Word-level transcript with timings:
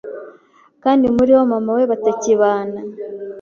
kandi 0.83 1.05
muri 1.15 1.31
bo 1.37 1.43
Mama 1.53 1.71
we 1.77 1.83
batakibana 1.91 2.79